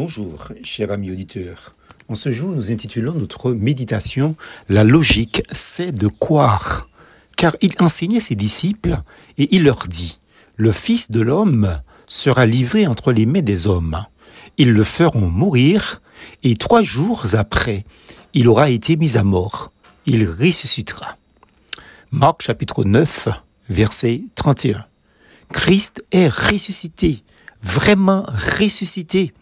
Bonjour, 0.00 0.52
cher 0.62 0.92
ami 0.92 1.10
auditeur. 1.10 1.74
En 2.06 2.14
ce 2.14 2.30
jour, 2.30 2.52
nous 2.52 2.70
intitulons 2.70 3.14
notre 3.14 3.50
méditation 3.50 4.36
La 4.68 4.84
logique, 4.84 5.42
c'est 5.50 5.90
de 5.90 6.06
croire. 6.06 6.88
Car 7.36 7.56
il 7.62 7.72
enseignait 7.80 8.20
ses 8.20 8.36
disciples 8.36 9.02
et 9.38 9.52
il 9.56 9.64
leur 9.64 9.88
dit, 9.88 10.20
Le 10.54 10.70
Fils 10.70 11.10
de 11.10 11.20
l'homme 11.20 11.80
sera 12.06 12.46
livré 12.46 12.86
entre 12.86 13.10
les 13.10 13.26
mains 13.26 13.42
des 13.42 13.66
hommes. 13.66 14.06
Ils 14.56 14.72
le 14.72 14.84
feront 14.84 15.26
mourir 15.26 16.00
et 16.44 16.54
trois 16.54 16.82
jours 16.82 17.34
après, 17.34 17.84
il 18.34 18.46
aura 18.46 18.70
été 18.70 18.94
mis 18.94 19.16
à 19.16 19.24
mort. 19.24 19.72
Il 20.06 20.28
ressuscitera. 20.30 21.16
Marc 22.12 22.42
chapitre 22.42 22.84
9, 22.84 23.30
verset 23.68 24.22
31. 24.36 24.86
Christ 25.52 26.04
est 26.12 26.28
ressuscité, 26.28 27.24
vraiment 27.64 28.24
ressuscité. 28.60 29.32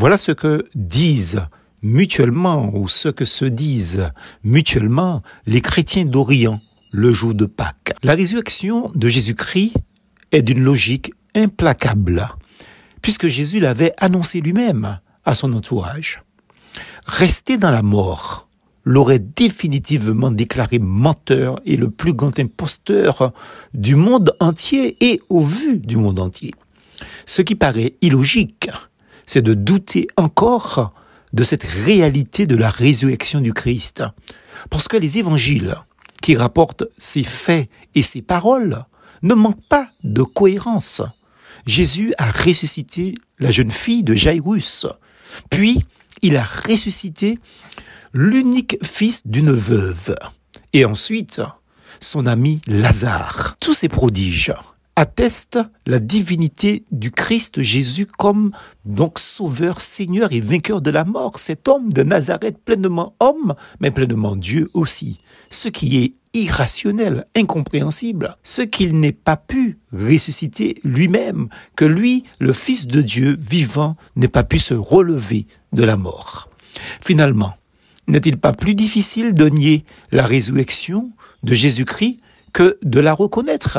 Voilà 0.00 0.16
ce 0.16 0.30
que 0.30 0.64
disent 0.76 1.40
mutuellement 1.82 2.70
ou 2.72 2.86
ce 2.86 3.08
que 3.08 3.24
se 3.24 3.44
disent 3.44 4.12
mutuellement 4.44 5.24
les 5.44 5.60
chrétiens 5.60 6.04
d'Orient 6.04 6.60
le 6.92 7.10
jour 7.10 7.34
de 7.34 7.46
Pâques. 7.46 7.94
La 8.04 8.14
résurrection 8.14 8.92
de 8.94 9.08
Jésus-Christ 9.08 9.74
est 10.30 10.42
d'une 10.42 10.62
logique 10.62 11.10
implacable, 11.34 12.28
puisque 13.02 13.26
Jésus 13.26 13.58
l'avait 13.58 13.92
annoncé 13.98 14.40
lui-même 14.40 15.00
à 15.24 15.34
son 15.34 15.52
entourage. 15.52 16.22
Rester 17.04 17.58
dans 17.58 17.72
la 17.72 17.82
mort 17.82 18.48
l'aurait 18.84 19.18
définitivement 19.18 20.30
déclaré 20.30 20.78
menteur 20.78 21.58
et 21.64 21.76
le 21.76 21.90
plus 21.90 22.12
grand 22.12 22.38
imposteur 22.38 23.32
du 23.74 23.96
monde 23.96 24.32
entier 24.38 24.96
et 25.00 25.18
au 25.28 25.40
vu 25.40 25.78
du 25.78 25.96
monde 25.96 26.20
entier. 26.20 26.54
Ce 27.26 27.42
qui 27.42 27.56
paraît 27.56 27.96
illogique, 28.00 28.70
c'est 29.28 29.42
de 29.42 29.52
douter 29.52 30.08
encore 30.16 30.94
de 31.34 31.44
cette 31.44 31.62
réalité 31.62 32.46
de 32.46 32.56
la 32.56 32.70
résurrection 32.70 33.42
du 33.42 33.52
Christ. 33.52 34.02
Parce 34.70 34.88
que 34.88 34.96
les 34.96 35.18
évangiles 35.18 35.76
qui 36.22 36.34
rapportent 36.34 36.84
ces 36.96 37.22
faits 37.22 37.68
et 37.94 38.02
ces 38.02 38.22
paroles 38.22 38.86
ne 39.22 39.34
manquent 39.34 39.68
pas 39.68 39.86
de 40.02 40.22
cohérence. 40.22 41.02
Jésus 41.66 42.14
a 42.16 42.30
ressuscité 42.30 43.16
la 43.38 43.50
jeune 43.50 43.70
fille 43.70 44.02
de 44.02 44.14
Jairus, 44.14 44.86
puis 45.50 45.84
il 46.22 46.36
a 46.38 46.42
ressuscité 46.42 47.38
l'unique 48.14 48.78
fils 48.82 49.26
d'une 49.26 49.52
veuve, 49.52 50.16
et 50.72 50.86
ensuite 50.86 51.42
son 52.00 52.26
ami 52.26 52.62
Lazare. 52.66 53.56
Tous 53.60 53.74
ces 53.74 53.90
prodiges 53.90 54.54
atteste 54.98 55.60
la 55.86 56.00
divinité 56.00 56.84
du 56.90 57.12
Christ 57.12 57.62
Jésus 57.62 58.04
comme 58.04 58.50
donc 58.84 59.20
sauveur, 59.20 59.80
seigneur 59.80 60.32
et 60.32 60.40
vainqueur 60.40 60.82
de 60.82 60.90
la 60.90 61.04
mort. 61.04 61.38
Cet 61.38 61.68
homme 61.68 61.92
de 61.92 62.02
Nazareth 62.02 62.58
pleinement 62.64 63.14
homme, 63.20 63.54
mais 63.78 63.92
pleinement 63.92 64.34
Dieu 64.34 64.68
aussi. 64.74 65.20
Ce 65.50 65.68
qui 65.68 65.98
est 65.98 66.14
irrationnel, 66.34 67.26
incompréhensible, 67.36 68.36
ce 68.42 68.62
qu'il 68.62 68.98
n'est 68.98 69.12
pas 69.12 69.36
pu 69.36 69.78
ressusciter 69.92 70.80
lui-même, 70.82 71.48
que 71.76 71.84
lui, 71.84 72.24
le 72.40 72.52
Fils 72.52 72.88
de 72.88 73.00
Dieu 73.00 73.36
vivant, 73.40 73.96
n'ait 74.16 74.26
pas 74.26 74.42
pu 74.42 74.58
se 74.58 74.74
relever 74.74 75.46
de 75.72 75.84
la 75.84 75.96
mort. 75.96 76.48
Finalement, 77.00 77.54
n'est-il 78.08 78.36
pas 78.36 78.52
plus 78.52 78.74
difficile 78.74 79.32
de 79.32 79.48
nier 79.48 79.84
la 80.10 80.26
résurrection 80.26 81.12
de 81.44 81.54
Jésus-Christ 81.54 82.18
que 82.52 82.78
de 82.82 82.98
la 82.98 83.12
reconnaître? 83.12 83.78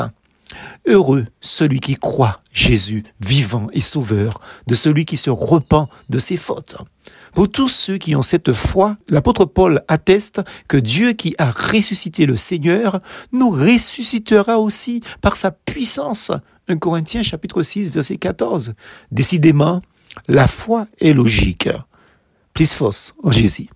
Heureux 0.86 1.26
celui 1.40 1.80
qui 1.80 1.94
croit 1.94 2.40
Jésus 2.52 3.04
vivant 3.20 3.68
et 3.72 3.80
sauveur, 3.80 4.40
de 4.66 4.74
celui 4.74 5.04
qui 5.04 5.16
se 5.16 5.30
repent 5.30 5.88
de 6.08 6.18
ses 6.18 6.36
fautes. 6.36 6.76
Pour 7.32 7.50
tous 7.50 7.68
ceux 7.68 7.96
qui 7.96 8.16
ont 8.16 8.22
cette 8.22 8.52
foi, 8.52 8.96
l'apôtre 9.08 9.44
Paul 9.44 9.82
atteste 9.86 10.40
que 10.66 10.76
Dieu 10.76 11.12
qui 11.12 11.34
a 11.38 11.50
ressuscité 11.50 12.26
le 12.26 12.36
Seigneur 12.36 13.00
nous 13.32 13.50
ressuscitera 13.50 14.58
aussi 14.58 15.00
par 15.20 15.36
sa 15.36 15.52
puissance. 15.52 16.32
1 16.68 16.76
Corinthiens 16.78 17.22
chapitre 17.22 17.62
6 17.62 17.90
verset 17.90 18.16
14. 18.16 18.74
Décidément, 19.12 19.80
la 20.26 20.48
foi 20.48 20.86
est 21.00 21.12
logique. 21.12 21.68
Plus 22.52 22.74
fausse 22.74 23.14
en 23.22 23.30
Jésus. 23.30 23.70